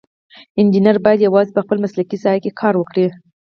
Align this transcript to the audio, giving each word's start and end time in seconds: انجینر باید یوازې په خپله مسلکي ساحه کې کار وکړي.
انجینر 0.59 0.97
باید 1.05 1.25
یوازې 1.27 1.51
په 1.55 1.61
خپله 1.63 1.83
مسلکي 1.85 2.17
ساحه 2.23 2.39
کې 2.43 2.57
کار 2.61 2.73
وکړي. 2.77 3.05